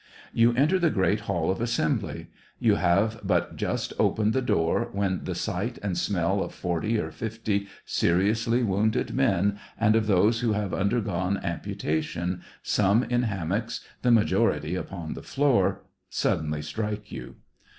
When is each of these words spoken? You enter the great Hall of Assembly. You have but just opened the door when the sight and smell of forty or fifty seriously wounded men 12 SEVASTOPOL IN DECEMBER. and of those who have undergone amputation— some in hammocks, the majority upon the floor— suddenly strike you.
You 0.33 0.51
enter 0.53 0.79
the 0.79 0.89
great 0.89 1.19
Hall 1.29 1.51
of 1.51 1.61
Assembly. 1.61 2.31
You 2.57 2.73
have 2.73 3.19
but 3.23 3.55
just 3.55 3.93
opened 3.99 4.33
the 4.33 4.41
door 4.41 4.89
when 4.93 5.25
the 5.25 5.35
sight 5.35 5.77
and 5.83 5.95
smell 5.95 6.41
of 6.43 6.55
forty 6.55 6.97
or 6.97 7.11
fifty 7.11 7.67
seriously 7.85 8.63
wounded 8.63 9.13
men 9.13 9.31
12 9.37 9.37
SEVASTOPOL 9.37 9.41
IN 9.41 9.43
DECEMBER. 9.43 9.73
and 9.79 9.95
of 9.95 10.07
those 10.07 10.39
who 10.39 10.51
have 10.53 10.73
undergone 10.73 11.37
amputation— 11.43 12.41
some 12.79 13.03
in 13.03 13.21
hammocks, 13.21 13.81
the 14.01 14.09
majority 14.09 14.73
upon 14.73 15.13
the 15.13 15.21
floor— 15.21 15.83
suddenly 16.09 16.63
strike 16.63 17.11
you. 17.11 17.35